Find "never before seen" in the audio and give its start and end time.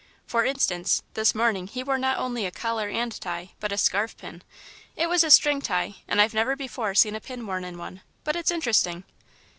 6.33-7.13